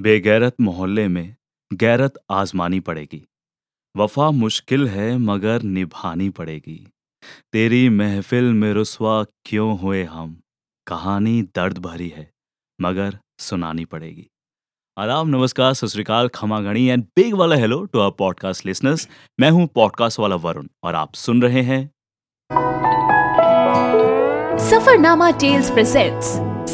[0.00, 1.34] बेगैरत मोहल्ले में
[1.72, 3.22] गैरत आजमानी पड़ेगी।
[3.96, 6.92] वफा मुश्किल है, मगर निभानी पड़ेगी।
[7.52, 10.40] तेरी महफिल में रुसवा क्यों हुए हम?
[10.86, 12.30] कहानी दर्द भरी है,
[12.80, 14.26] मगर सुनानी पड़ेगी।
[14.98, 19.08] आदाब, नमस्कार, सत खमा गणी एंड बिग वाला hello to our podcast listeners
[19.40, 21.84] मैं हूँ पॉडकास्ट वाला वरुण, और आप सुन रहे हैं।
[24.58, 26.26] सफरनामा टेल्स प्रेजेंट्स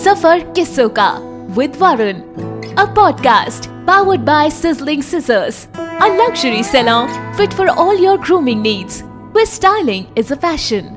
[0.05, 1.13] सफ़र किस्सों का
[1.59, 2.52] with Varun.
[2.78, 9.02] A podcast powered by Sizzling Scissors, a luxury salon fit for all your grooming needs,
[9.32, 10.90] where styling is a passion.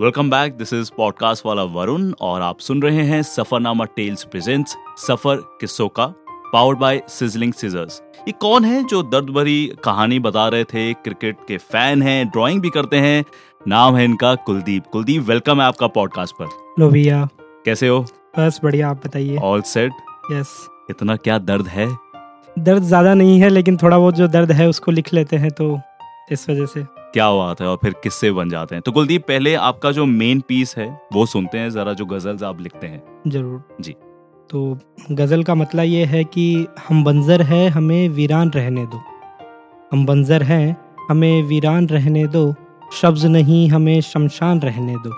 [0.00, 4.76] Welcome back this is podcast वाला वरुण और आप सुन रहे हैं सफरनामा टेल्स प्रेजेंट्स
[4.98, 6.06] सफर किस्सों का
[6.55, 10.93] पावर्ड बाय सिजलिंग सीजर्स ये कौन है जो दर्द भरी कहानी बता रहे थे?
[10.93, 13.23] क्रिकेट के फ़ैन हैं ड्राइंग भी करते हैं।
[13.65, 16.47] नाम है इनका कुलदीप। कुलदीप वेलकम है आपका पॉडकास्ट पर।
[16.79, 17.27] लो भैया।
[17.65, 17.99] कैसे हो?
[18.39, 19.91] बस बढ़िया आप बताइए। ऑल सेट
[20.31, 20.55] यस
[20.89, 21.87] इतना क्या दर्द है?
[22.55, 25.79] दर्द ज़्यादा नहीं है लेकिन थोड़ा बहुत जो दर्द है उसको लिख लेते हैं तो
[26.31, 28.81] इस वजह से। क्या हुआ था और फिर किससे बन जाते हैं?
[28.81, 32.61] तो कुलदीप पहले आपका जो मेन पीस है वो सुनते हैं जरा जो गजल्स आप
[32.61, 33.95] लिखते हैं। ज़रूर। जी।
[34.49, 34.79] तो
[35.11, 39.01] गज़ल का मतलब ये है कि हम बंजर है, हमें वीरान रहने दो।
[39.91, 40.77] हम बंजर हैं,
[41.09, 42.55] हमें वीरान रहने दो।
[42.93, 45.11] शब्ज नहीं, हमें शमशान रहने दो।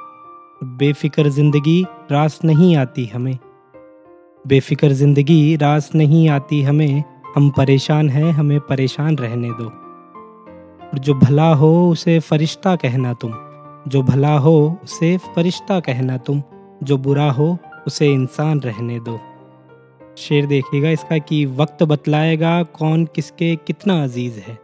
[0.64, 3.38] बेफिक्र ज़िंदगी, रास नहीं आती हमें।
[4.48, 7.04] बेफिक्र ज़िंदगी, रास नहीं आती हमें।
[7.36, 9.66] हम परेशान हैं, हमें परेशान रहने दो।
[10.88, 13.32] और जो भला हो, उसे फरिश्ता कहना तुम।
[13.88, 16.44] जो भला हो, उसे फरिश्ता कहना तुम।
[16.84, 19.20] जो बुरा हो उसे इंसान रहने दो।
[20.18, 24.60] शेर देखिएगा इसका कि वक्त बतलाएगा कौन किसके कितना अज़ीज़ है।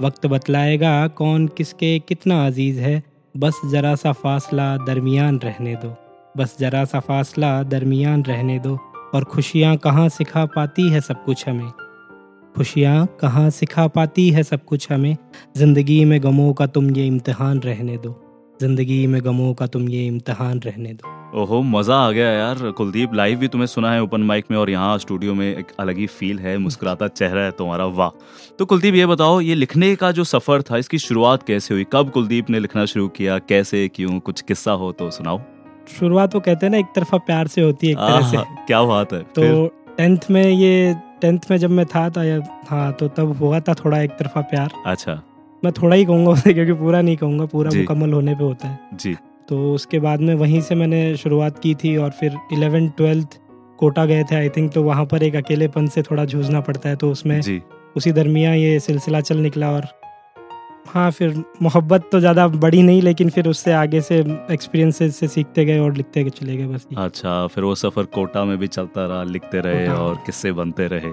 [0.00, 3.02] वक्त बतलाएगा कौन किसके कितना अज़ीज़ है।
[3.36, 5.96] बस ज़रा सा फासला दरमियान रहने दो।
[6.36, 8.78] बस ज़रा सा फासला दरमियान रहने दो।
[9.14, 11.70] और खुशियाँ कहाँ सिखा पाती है सब कुछ हमें?
[12.56, 15.16] खुशियाँ कहाँ सिखा पाती है सब कुछ हमें?
[15.56, 18.20] ज़िंदगी में गमों का तुम ये इम्तहान रहने दो।
[18.60, 23.12] ज़िंदगी में गमों का तुम ये इम्तहान रहने दो। ओहो मज़ा आ गया यार। कुलदीप
[23.14, 26.06] लाइव भी तुम्हें सुना है ओपन माइक में और यहाँ स्टूडियो में एक अलग ही
[26.08, 28.10] फील है मुस्कुराता चेहरा है तुम्हारा वाह।
[28.58, 31.86] तो कुलदीप ये बताओ ये लिखने का जो सफ़र था इसकी शुरुआत कैसे हुई?
[31.92, 33.38] कब कुलदीप ने लिखना शुरू किया?
[33.40, 35.40] कैसे क्यों कुछ किस्सा हो तो सुनाओ।
[35.90, 38.82] शुरुआत वो कहते हैं ना एक तरफा प्यार से होती है एक तरह से। क्या
[38.84, 42.20] बात है तो टेंथ में ये टेंथ में जब मैं था तो
[42.66, 45.20] हाँ तो तब हुआ था थोड़ा एक तरफा प्यार। अच्छा।
[45.62, 49.16] मैं थोड़ा ही कहूँगा क्योंकि पूरा नहीं कहूँगा पूरा मुकम्मल होने पे होता है। जी।
[49.50, 53.38] तो उसके बाद में वहीं से मैंने शुरुआत की थी और फिर इलेवन ट्वेल्थ
[53.78, 56.96] कोटा गए थे आई थिंक तो वहाँ पर एक अकेलेपन से थोड़ा जूझना पड़ता है
[56.96, 57.60] तो उसमें जी।
[57.96, 59.99] उसी दरमियान ये सिलसिला चल निकला और
[60.86, 64.18] हाँ फिर मोहब्बत तो ज़्यादा बड़ी नहीं लेकिन फिर उससे आगे से
[64.50, 68.44] एक्सपीरियंसेस से सीखते गए और लिखते गए चले गए बस अच्छा फिर वो सफ़र कोटा
[68.44, 71.12] में भी चलता रहा लिखते रहे और किस्से बनते रहे।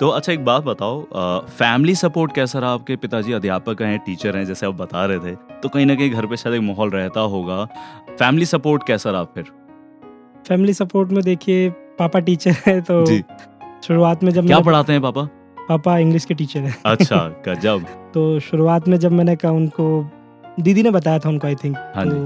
[0.00, 2.72] तो अच्छा एक बात बताओ आ, फैमिली सपोर्ट कैसा रहा?
[2.72, 6.10] आपके पिताजी अध्यापक हैं टीचर हैं जैसे आप बता रहे थे तो कहीं ना कहीं
[6.10, 7.64] घर पे शायद एक माहौल रहता होगा।
[8.10, 9.44] फैमिली सपोर्ट कैसा रहा फिर?
[10.48, 11.68] फैमिली सपोर्ट में देखिए
[11.98, 13.04] पापा टीचर है तो
[13.86, 15.28] शुरुआत में जब क्या पढ़ाते हैं पापा?
[15.68, 17.16] पापा इंग्लिश के टीचर है। अच्छा
[17.48, 17.84] गजब।
[18.14, 19.88] तो शुरुआत में जब मैंने कहा उनको
[20.60, 22.16] दीदी ने बताया था उनको आई थिंक हाँ तो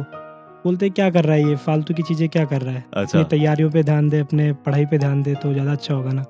[0.65, 1.57] बोलते क्या कर रहा है ये?
[1.57, 2.85] फालतू की चीज़ें क्या कर रहा है?
[2.95, 6.13] अच्छा। अपनी तैयारियों पे ध्यान दे अपने पढ़ाई पे ध्यान दे तो ज़्यादा अच्छा होगा
[6.13, 6.23] ना।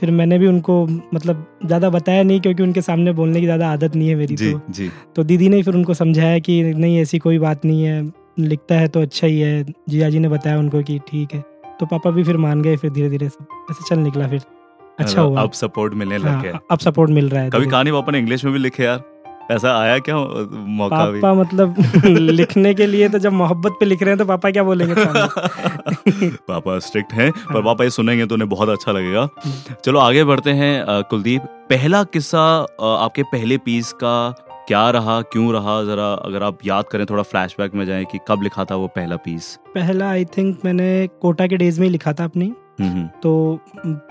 [0.00, 3.96] फिर मैंने भी उनको मतलब ज़्यादा बताया नहीं क्योंकि उनके सामने बोलने की ज़्यादा आदत
[3.96, 7.18] नहीं है मेरी जी तो। जी। तो दीदी ने फिर उनको समझाया कि नहीं ऐसी
[7.18, 10.82] कोई बात नहीं है लिखता है तो अच्छा ही है। जिया जी ने बताया उनको
[10.82, 11.40] कि ठीक है।
[11.80, 14.40] तो पापा भी फिर मान गए फिर धीरे धीरे सब ऐसे चल निकला फिर।
[15.00, 17.92] अच्छा हुआ। अब सपोर्ट मिलने लग हाँ, गया। अब सपोर्ट मिल रहा है कभी कहानी
[17.92, 19.02] पापा ने इंग्लिश में भी लिखे यार?
[19.50, 21.74] ऐसा आया क्या मौका पापा भी मतलब
[22.06, 24.94] लिखने के लिए तो जब मोहब्बत पे लिख रहे हैं तो पापा क्या बोलेंगे?
[26.48, 29.28] पापा स्ट्रिक्ट हैं पर हाँ। पापा ये सुनेंगे तो उन्हें बहुत अच्छा लगेगा।
[29.84, 32.40] चलो आगे बढ़ते हैं कुलदीप पहला किस्सा
[32.82, 34.14] आपके पहले पीस का
[34.70, 35.82] क्या रहा क्यों रहा?
[35.84, 39.16] जरा अगर आप याद करें थोड़ा फ्लैशबैक में जाएँ कि कब लिखा था वो पहला
[39.16, 42.46] पीस पहला आई थिंक मैंने कोटा के डेज़ में ही लिखा था अपनी।
[42.80, 43.60] हम्म हम्म, तो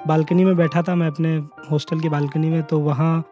[0.07, 1.36] बालकनी में बैठा था मैं अपने
[1.72, 3.24] हॉस्टल की बालकनी में तो वहाँ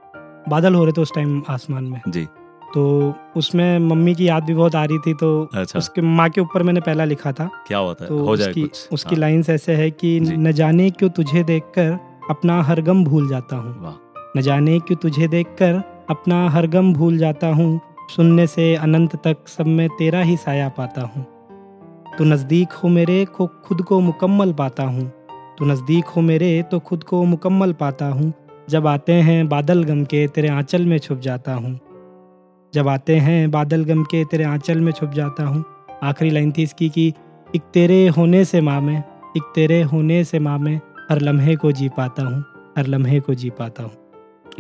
[0.50, 2.25] बादल हो रहे थे उस टाइम आसमान में। जी।
[2.74, 6.42] तो उसमें मम्मी की याद भी बहुत आ रही थी तो अच्छा। उसके माँ के
[6.42, 9.19] ऊपर मैंने पहला लिखा था। क्या होता है तो हो जाए उसकी कुछ। उसकी हाँ,
[9.19, 11.92] लाइंस ऐसे है कि न जाने क्यों तुझे देखकर
[12.30, 13.98] अपना हर गम भूल जाता हूँ।
[14.38, 17.81] न जाने क्यों तुझे देखकर अपना हर गम भूल जाता हूँ।
[18.15, 21.24] सुनने से अनंत तक सब में तेरा ही साया पाता हूँ।
[22.18, 25.12] तो नज़दीक हो मेरे को खुद को मुकम्मल पाता हूँ।
[25.57, 28.33] तो नज़दीक हो मेरे तो खुद को मुकम्मल पाता हूँ।
[28.69, 31.80] जब आते हैं बादल गम के तेरे आंचल में छुप जाता हूँ।
[32.74, 35.63] जब आते हैं बादल गम के तेरे आंचल में छुप जाता हूँ।
[36.04, 37.13] आखिरी लाइन थी इसकी कि
[37.56, 38.98] एक तेरे होने से माँ में,
[39.38, 40.80] एक तेरे होने से माँ में,
[41.12, 42.44] हर लम्हे को जी पाता हूँ,
[42.77, 44.06] हर लम्हे को जी पाता हूँ।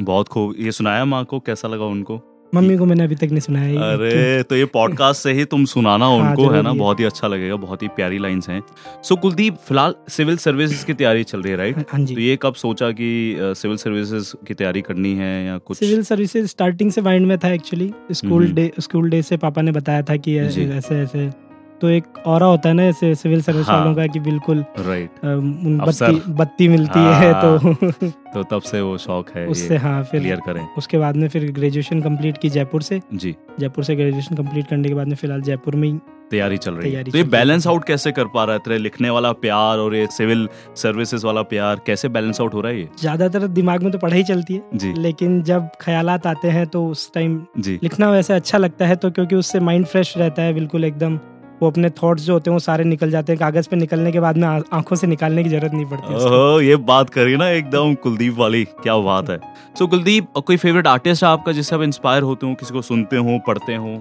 [0.01, 1.39] बहुत खूब ये सुनाया माँ को?
[1.39, 2.21] कैसा लगा उनको?
[2.55, 6.05] मम्मी को मैंने अभी तक नहीं सुनाया अरे तो ये पॉडकास्ट से ही तुम सुनाना
[6.05, 6.73] हाँ, उनको है ना?
[6.73, 8.61] बहुत ही अच्छा लगेगा बहुत ही प्यारी लाइंस हैं।
[9.03, 12.21] सो so, कुलदीप फ़िलहाल सिविल सर्विसेज़ की तैयारी चल रही है राइट हाँ जी। तो
[12.21, 15.77] ये कब सोचा कि सिविल सर्विसेज़ की तैयारी करनी है या कुछ?
[15.77, 18.47] सिविल सर्विसेज़ स्टार्टिंग से माइंड में था actually school.
[18.51, 21.46] Day school day से पापा ने बताया था कि। ऐसे ऐसे।
[21.81, 25.19] तो एक और होता है ना ऐसे सिविल सर्विस हाँ। वालों का कि बिल्कुल राइट।
[25.23, 29.79] बत्ती बत्ती मिलती हाँ, है। हाँ, तो। तो तब से वो शौक है उससे ये
[29.79, 33.83] हाँ फिर क्लियर करें। उसके बाद में फिर ग्रेजुएशन कंप्लीट की जयपुर से। जी। जयपुर
[33.83, 35.97] से ग्रेजुएशन कंप्लीट करने के बाद में फ़िलहाल जयपुर में ही
[36.31, 38.59] तैयारी चल रही है। तो ये है। बैलेंस आउट कैसे कर पा रहा है?
[38.59, 42.71] तेरे लिखने वाला प्यार और ये सिविल सर्विसेज़ वाला प्यार कैसे बैलेंस आउट हो रहा
[42.71, 42.89] है ये?
[42.99, 47.11] ज़्यादातर दिमाग में तो पढ़ाई चलती है जी। लेकिन जब ख्यालात आते हैं तो उस
[47.13, 50.85] टाइम जी। लिखना वैसे अच्छा लगता है तो क्योंकि उससे माइंड फ्रेश रहता है बिल्कुल
[50.85, 51.19] एकदम
[51.61, 54.19] वो अपने थॉट्स जो होते हैं वो सारे निकल जाते हैं कागज़ पे निकलने के
[54.19, 57.93] बाद में आँखों से निकालने की ज़रूरत नहीं पड़ती। ओहो ये बात करी ना एकदम
[58.03, 61.81] कुलदीप वाली क्या बात है। सो so, कुलदीप कोई फेवरेट आर्टिस्ट है आपका जिससे आप
[61.81, 63.95] इंस्पायर होते हो किसी को सुनते हो पढ़ते हो?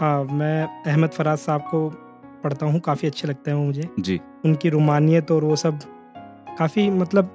[0.00, 1.88] हाँ मैं अहमद फराज साहब को
[2.44, 5.78] पढ़ता हूँ काफ़ी अच्छे लगते हैं वो मुझे। जी। उनकी रुमानियत और वो सब
[6.58, 7.30] काफ़ी मतलब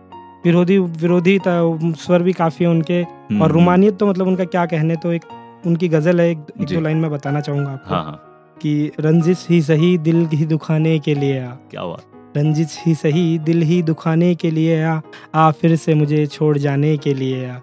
[0.46, 4.96] विरोधी विरोधी स्वर भी काफ़ी है उनके। हम्म, और रुमानियत तो मतलब उनका क्या कहने
[4.96, 5.26] तो एक
[5.66, 8.31] उनकी गज़ल है एक, एक दो लाइन में बताना चाहूँगा आपको। हाँ हाँ।
[8.62, 12.06] कि रंजिश ही सही दिल ही दुखाने के लिए आ। क्या बात?
[12.38, 15.02] रंजिश ही सही दिल ही दुखाने के लिए आ।
[15.36, 17.56] आ फिर से मुझे छोड़ जाने के लिए आ।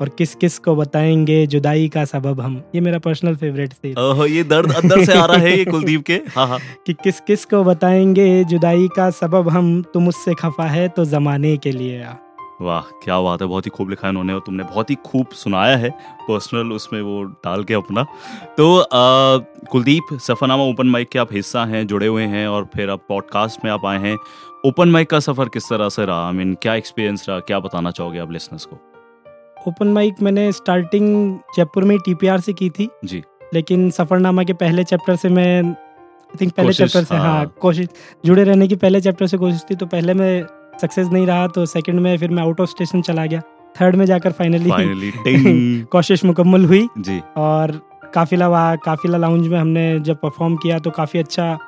[0.00, 2.62] और किस किस को बताएँगे जुदाई का सबब हम?
[2.74, 6.04] ये मेरा पर्सनल फेवरेट से ओहो ये दर्द अंदर से आ रहा है ये कुलदीप
[6.06, 9.82] के। हाँ हाँ। कि किस किस को बताएँगे जुदाई का सबब हम?
[9.94, 12.14] तुम मुझसे खफा है तो जमाने के लिए आ।
[12.62, 15.28] वाह क्या बात है बहुत ही खूब लिखा है उन्होंने और तुमने बहुत ही खूब
[15.28, 15.90] सुनाया है
[16.28, 18.02] पर्सनल उसमें वो डाल के अपना।
[18.56, 18.88] तो आ,
[19.70, 23.64] कुलदीप सफरनामा ओपन माइक के आप हिस्सा हैं जुड़े हुए हैं और फिर आप पॉडकास्ट
[23.64, 24.16] में आप आए हैं।
[24.66, 26.26] ओपन माइक का सफ़र किस तरह से रहा?
[26.26, 27.40] आई मीन क्या एक्सपीरियंस रहा?
[27.40, 28.76] क्या बताना चाहोगे आप लिसनर्स को?
[29.68, 33.22] ओपन माइक मैंने स्टार्टिंग जयपुर में टीपीआर से की थी। जी।
[33.54, 37.88] लेकिन सफरनामा के पहले चैप्टर से मैं आई थिंक पहले चैप्टर से हाँ। हाँ। कोशिश
[38.24, 40.46] जुड़े रहने की पहले चैप्टर से कोशिश थी तो पहले में
[40.80, 43.40] सक्सेस नहीं रहा तो सेकंड में फिर मैं आउट ऑफ़ स्टेशन चला गया।
[43.80, 47.72] थर्ड में जाकर फाइनली कोशिश मुकम्मल हुई। जी। और
[48.14, 51.58] काफिला वहाँ काफिला लाउंज में हमने जब परफॉर्म किया तो काफ़ी अच्छा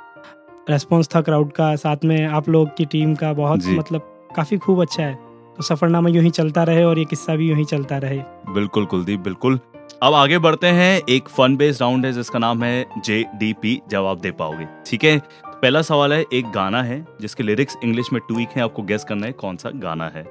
[0.70, 4.80] रेस्पॉन्स था क्राउड का। साथ में आप लोग की टीम का बहुत मतलब काफ़ी खूब
[4.82, 5.14] अच्छा है।
[5.56, 8.18] तो सफ़रनामा यूँ ही चलता रहे और ये किस्सा भी यूँ ही चलता रहे।
[8.48, 9.58] बिल्कुल कुलदीप बिल्कुल।
[10.02, 13.80] अब आगे बढ़ते हैं। एक फन बेस्ड राउंड है जिसका नाम है जे डी पी
[13.90, 15.20] जवाब दे पाओगे। ठीक है?
[15.62, 19.26] पहला सवाल है एक गाना है जिसके लिरिक्स इंग्लिश में ट्वीक है आपको गेस करना
[19.26, 20.22] है कौन सा गाना है।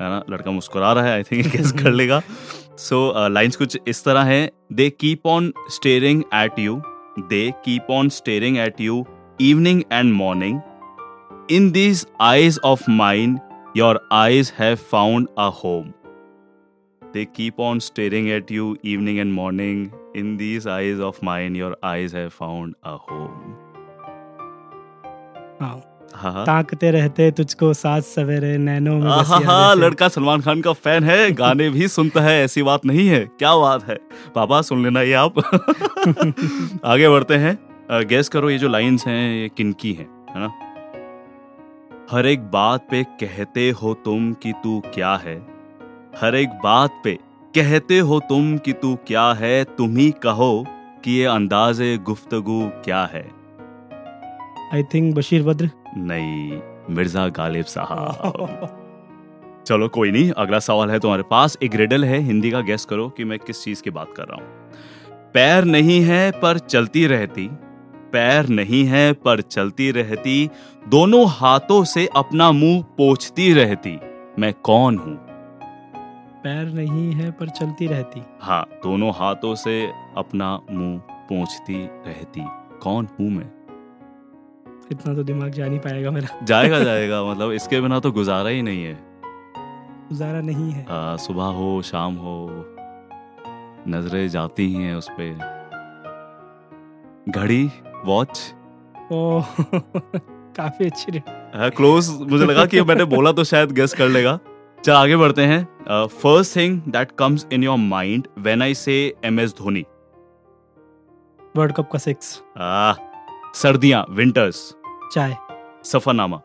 [0.00, 0.22] है ना?
[0.30, 2.20] लड़का मुस्कुरा रहा है आई थिंक गेस कर लेगा।
[2.78, 6.82] सो लाइंस uh, कुछ इस तरह है। They keep on staring at you
[7.18, 9.04] they keep on staring at you
[9.40, 10.60] evening and morning
[11.50, 13.38] in these eyes of mind
[13.76, 15.92] your eyes have found a home
[17.02, 19.78] They keep on staring at you evening and morning.
[20.14, 23.67] In these eyes of mine, your eyes have found a home.
[25.60, 25.80] हाँ।
[26.14, 29.10] हाँ हाँ। ताकते रहते तुझको सात सवेरे नैनों में
[29.46, 33.24] हाँ लड़का सलमान खान का फ़ैन है गाने भी सुनता है ऐसी बात नहीं है।
[33.38, 33.94] क्या बात है।
[34.34, 35.38] पापा सुन लेना ये आप।
[36.84, 37.58] आगे बढ़ते हैं।
[38.08, 40.52] गैस करो ये जो लाइंस हैं ये किनकी हैं है ना?
[42.10, 45.46] हर एक बात पे कहते हो तुम कि तू क्या है?
[46.20, 47.18] हर एक बात पे
[47.54, 49.64] कहते हो तुम कि तू क्या है?
[49.64, 50.64] तुम ही कहो
[51.04, 53.37] कि ये अंदाजे गुफ्तगु क्या है?
[54.74, 56.60] आई थिंक बशीर बद्र नहीं
[56.90, 58.74] मिर्ज़ा गालिब साहब।
[59.66, 63.08] चलो कोई नहीं अगला सवाल है तुम्हारे पास। एक रिडल है हिंदी का गेस करो
[63.08, 67.48] कि मैं किस चीज़ की बात कर रहा हूँ। पैर नहीं है पर चलती रहती।
[68.12, 70.50] पैर नहीं है पर चलती रहती।
[70.88, 73.98] दोनों हाथों से अपना मुँह पोछती रहती।
[74.38, 75.16] मैं कौन हूँ?
[76.44, 79.84] पैर नहीं है पर चलती रहती। हाँ दोनों हाथों से
[80.16, 82.44] अपना मुँह पोंछती रहती।
[82.82, 83.57] कौन हूँ मैं?
[84.92, 88.62] इतना तो दिमाग जा नहीं पाएगा मेरा। जाएगा जाएगा मतलब इसके बिना तो गुजारा ही
[88.62, 88.94] नहीं है।
[90.08, 92.64] गुजारा नहीं है। आ, सुबह हो शाम हो
[93.88, 95.34] नज़रें जाती ही हैं उस पे।
[97.32, 97.70] घड़ी
[98.04, 98.54] वॉच
[99.12, 99.42] ओ
[100.56, 101.22] काफ़ी अच्छी रे-
[101.76, 104.38] क्लोज मुझे लगा कि मैंने बोला तो शायद गेस कर लेगा।
[104.84, 109.40] चल आगे बढ़ते हैं। First thing that comes in your mind when I say M
[109.40, 109.84] S Dhoni
[111.56, 112.42] world cup का सिक्स
[113.54, 114.74] सर्दियाँ विंटर्स
[115.12, 115.36] चाय
[115.84, 116.40] सफरनामा।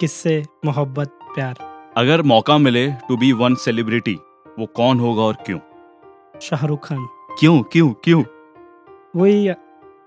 [0.00, 1.54] किससे मोहब्बत प्यार।
[1.96, 4.14] अगर मौका मिले टू बी वन सेलिब्रिटी
[4.58, 5.58] वो कौन होगा और क्यों?
[6.42, 7.06] शाहरुख खान।
[7.38, 8.22] क्यों क्यों क्यों?
[9.16, 9.50] वही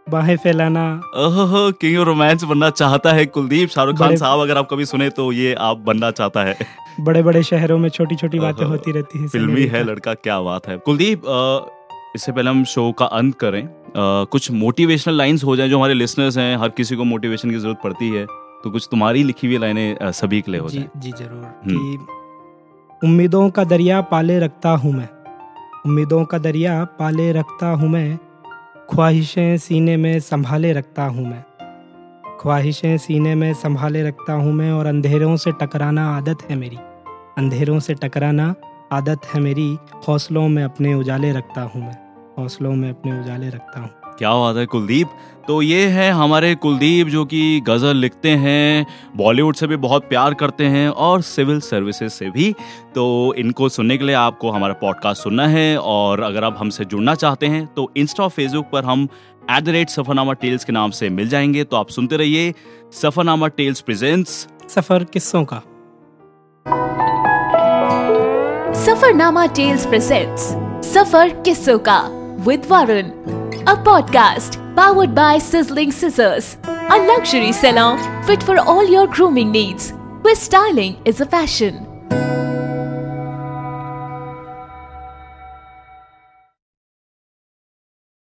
[0.08, 0.84] बाहें फैलाना।
[1.18, 3.70] ओहो किंग रोमांस बनना चाहता है कुलदीप?
[3.70, 6.56] शाहरुख खान साहब अगर आप कभी सुने तो ये आप बनना चाहता है।
[7.00, 10.68] बड़े बड़े शहरों में छोटी छोटी बातें होती रहती है फिल्मी है लड़का क्या बात
[10.68, 11.22] है। कुलदीप
[12.16, 13.92] इससे पहले हम शो का अंत करें। अ,
[14.32, 17.80] कुछ मोटिवेशनल लाइंस हो जाए जो हमारे लिसनर्स हैं हर किसी को मोटिवेशन की ज़रूरत
[17.84, 18.26] पड़ती है
[18.64, 21.78] तो कुछ तुम्हारी लिखी हुई लाइनें सभी के लिए हो जी जाए। जी ज़रूर। हम्म।
[21.78, 25.08] कि उम्मीदों का दरिया पाले रखता हूँ मैं।
[25.86, 28.18] उम्मीदों का दरिया पाले रखता हूँ मैं
[28.90, 31.44] ख्वाहिशें सीने में संभाले रखता हूँ मैं।
[32.42, 36.78] ख्वाहिशें सीने में संभाले रखता हूँ मैं और अंधेरों से टकराना आदत है मेरी।
[37.38, 38.54] अंधेरों से टकराना
[38.92, 39.78] आदत है मेरी
[40.08, 41.98] हौसलों में अपने उजाले रखता हूँ मैं।
[42.40, 45.10] हौसलों में अपने उजाले रखता हूँ। क्या बात है कुलदीप?
[45.48, 50.34] तो ये है हमारे कुलदीप जो कि गज़ल लिखते हैं बॉलीवुड से भी बहुत प्यार
[50.34, 52.54] करते हैं और सिविल सर्विसेज़ से भी।
[52.96, 57.16] तो इनको सुनने के लिए आपको हमारा पॉडकास्ट सुनना है और अगर आप हमसे जुड़ना
[57.16, 59.08] चाहते हैं तो इंस्टा और फेसबुक पर हम
[59.52, 62.54] एट द रेट सफरनामा टेल्स के नाम से मिल जाएँगे। तो आप सुनते रहिए
[62.92, 65.62] सफरनामा टेल्स प्रेजेंट्स सफ़र किस्सों का।
[68.80, 72.10] Safarnama Tales presents Safar Kisso Ka
[72.46, 73.12] with Varun,
[73.68, 79.92] a podcast powered by Sizzling Scissors, a luxury salon fit for all your grooming needs,
[80.22, 81.89] where styling is a fashion.